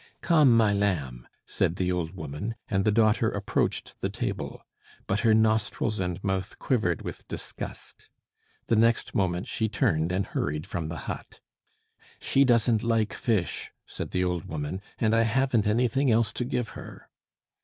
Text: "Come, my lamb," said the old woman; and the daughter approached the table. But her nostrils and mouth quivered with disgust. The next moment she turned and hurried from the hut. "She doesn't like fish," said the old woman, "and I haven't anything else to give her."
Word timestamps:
"Come, 0.21 0.57
my 0.57 0.73
lamb," 0.73 1.27
said 1.45 1.75
the 1.75 1.91
old 1.91 2.15
woman; 2.15 2.55
and 2.67 2.85
the 2.85 2.91
daughter 2.91 3.29
approached 3.29 3.93
the 4.01 4.09
table. 4.09 4.65
But 5.05 5.19
her 5.19 5.35
nostrils 5.35 5.99
and 5.99 6.17
mouth 6.23 6.57
quivered 6.57 7.03
with 7.03 7.27
disgust. 7.27 8.09
The 8.65 8.75
next 8.75 9.13
moment 9.13 9.45
she 9.47 9.69
turned 9.69 10.11
and 10.11 10.25
hurried 10.25 10.65
from 10.65 10.87
the 10.87 10.97
hut. 11.05 11.39
"She 12.19 12.43
doesn't 12.43 12.81
like 12.81 13.13
fish," 13.13 13.71
said 13.85 14.09
the 14.09 14.23
old 14.23 14.45
woman, 14.45 14.81
"and 14.97 15.13
I 15.15 15.21
haven't 15.21 15.67
anything 15.67 16.09
else 16.09 16.33
to 16.33 16.45
give 16.45 16.69
her." 16.69 17.07